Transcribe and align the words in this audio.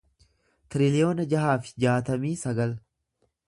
tiriliyoona 0.75 1.27
jaha 1.35 1.53
fi 1.67 1.77
jaatamii 1.87 2.35
sagal 2.47 2.77